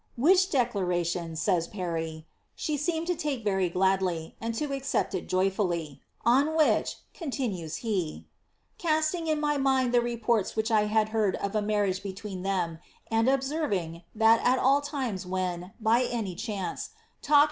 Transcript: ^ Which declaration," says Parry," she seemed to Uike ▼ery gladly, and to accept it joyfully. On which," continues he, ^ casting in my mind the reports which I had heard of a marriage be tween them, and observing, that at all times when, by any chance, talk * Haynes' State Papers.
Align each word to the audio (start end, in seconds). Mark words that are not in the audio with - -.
^ 0.01 0.03
Which 0.17 0.49
declaration," 0.49 1.35
says 1.35 1.67
Parry," 1.67 2.25
she 2.55 2.75
seemed 2.75 3.05
to 3.05 3.13
Uike 3.13 3.45
▼ery 3.45 3.71
gladly, 3.71 4.35
and 4.41 4.55
to 4.55 4.73
accept 4.73 5.13
it 5.13 5.29
joyfully. 5.29 6.01
On 6.25 6.55
which," 6.57 6.95
continues 7.13 7.75
he, 7.85 8.25
^ 8.79 8.79
casting 8.79 9.27
in 9.27 9.39
my 9.39 9.57
mind 9.57 9.93
the 9.93 10.01
reports 10.01 10.55
which 10.55 10.71
I 10.71 10.85
had 10.87 11.09
heard 11.09 11.35
of 11.35 11.53
a 11.53 11.61
marriage 11.61 12.01
be 12.01 12.13
tween 12.13 12.41
them, 12.41 12.79
and 13.11 13.29
observing, 13.29 14.01
that 14.15 14.41
at 14.43 14.57
all 14.57 14.81
times 14.81 15.27
when, 15.27 15.73
by 15.79 16.01
any 16.05 16.33
chance, 16.33 16.89
talk 16.89 16.89
* 16.89 16.89
Haynes' 16.89 16.89
State 16.89 17.27
Papers. 17.29 17.39